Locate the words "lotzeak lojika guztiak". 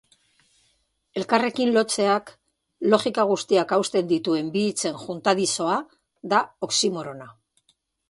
1.75-3.75